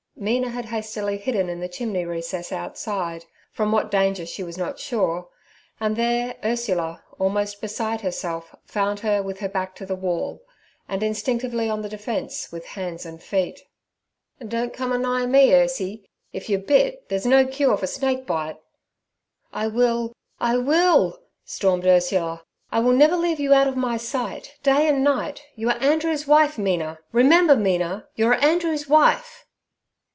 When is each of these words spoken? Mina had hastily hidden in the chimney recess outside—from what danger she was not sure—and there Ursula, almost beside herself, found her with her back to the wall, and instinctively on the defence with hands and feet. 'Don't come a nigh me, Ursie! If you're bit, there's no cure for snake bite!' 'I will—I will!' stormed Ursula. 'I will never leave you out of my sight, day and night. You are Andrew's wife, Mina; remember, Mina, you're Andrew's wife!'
Mina 0.17 0.51
had 0.51 0.65
hastily 0.65 1.17
hidden 1.17 1.49
in 1.49 1.61
the 1.61 1.67
chimney 1.67 2.05
recess 2.05 2.51
outside—from 2.51 3.71
what 3.71 3.89
danger 3.89 4.23
she 4.23 4.43
was 4.43 4.55
not 4.55 4.77
sure—and 4.77 5.95
there 5.95 6.35
Ursula, 6.45 7.03
almost 7.17 7.59
beside 7.59 8.01
herself, 8.01 8.53
found 8.63 8.99
her 8.99 9.23
with 9.23 9.39
her 9.39 9.49
back 9.49 9.73
to 9.77 9.85
the 9.85 9.95
wall, 9.95 10.43
and 10.87 11.01
instinctively 11.01 11.67
on 11.71 11.81
the 11.81 11.89
defence 11.89 12.51
with 12.51 12.67
hands 12.67 13.03
and 13.03 13.23
feet. 13.23 13.61
'Don't 14.47 14.73
come 14.75 14.91
a 14.91 14.99
nigh 14.99 15.25
me, 15.25 15.53
Ursie! 15.55 16.05
If 16.33 16.49
you're 16.49 16.59
bit, 16.59 17.09
there's 17.09 17.25
no 17.25 17.47
cure 17.47 17.75
for 17.75 17.87
snake 17.87 18.27
bite!' 18.27 18.61
'I 19.53 19.67
will—I 19.69 20.55
will!' 20.57 21.17
stormed 21.45 21.87
Ursula. 21.87 22.43
'I 22.71 22.79
will 22.81 22.93
never 22.93 23.17
leave 23.17 23.39
you 23.39 23.55
out 23.55 23.67
of 23.67 23.75
my 23.75 23.97
sight, 23.97 24.59
day 24.61 24.87
and 24.87 25.03
night. 25.03 25.41
You 25.55 25.69
are 25.69 25.81
Andrew's 25.81 26.27
wife, 26.27 26.59
Mina; 26.59 26.99
remember, 27.11 27.55
Mina, 27.55 28.07
you're 28.13 28.35
Andrew's 28.35 28.87
wife!' 28.87 29.47